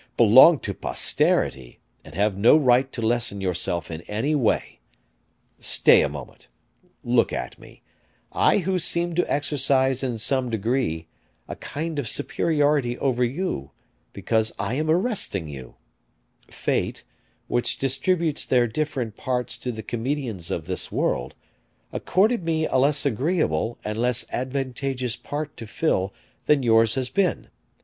_belong 0.17 0.57
to 0.57 0.73
posterity, 0.73 1.79
and 2.03 2.15
have 2.15 2.35
no 2.35 2.57
right 2.57 2.91
to 2.91 3.03
lessen 3.03 3.39
yourself 3.39 3.91
in 3.91 4.01
any 4.09 4.33
way. 4.33 4.79
Stay 5.59 6.01
a 6.01 6.09
moment; 6.09 6.47
look 7.03 7.31
at 7.31 7.59
me, 7.59 7.83
I 8.31 8.57
who 8.65 8.79
seem 8.79 9.13
to 9.13 9.31
exercise 9.31 10.01
in 10.01 10.17
some 10.17 10.49
degree 10.49 11.05
a 11.47 11.55
kind 11.55 11.99
of 11.99 12.09
superiority 12.09 12.97
over 12.97 13.23
you, 13.23 13.69
because 14.11 14.51
I 14.57 14.73
am 14.73 14.89
arresting 14.89 15.47
you; 15.47 15.75
fate, 16.49 17.03
which 17.47 17.77
distributes 17.77 18.43
their 18.43 18.65
different 18.65 19.15
parts 19.15 19.55
to 19.59 19.71
the 19.71 19.83
comedians 19.83 20.49
of 20.49 20.65
this 20.65 20.91
world, 20.91 21.35
accorded 21.93 22.43
me 22.43 22.65
a 22.65 22.77
less 22.77 23.05
agreeable 23.05 23.77
and 23.85 23.99
less 23.99 24.25
advantageous 24.31 25.15
part 25.15 25.55
to 25.57 25.67
fill 25.67 26.11
than 26.47 26.63
yours 26.63 26.95
has 26.95 27.09
been. 27.09 27.49